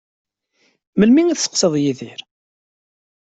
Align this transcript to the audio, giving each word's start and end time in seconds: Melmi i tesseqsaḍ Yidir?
Melmi 0.97 1.23
i 1.27 1.35
tesseqsaḍ 1.35 1.73
Yidir? 1.83 2.21